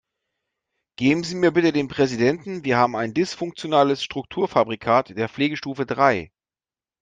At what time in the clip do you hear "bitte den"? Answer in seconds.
1.51-1.87